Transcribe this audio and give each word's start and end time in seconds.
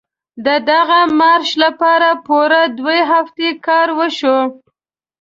د 0.45 0.47
دغه 0.69 0.99
مارش 1.19 1.51
لپاره 1.63 2.09
پوره 2.25 2.61
دوه 2.77 2.97
هفتې 3.11 3.49
کار 3.67 3.87
وشو. 3.99 4.39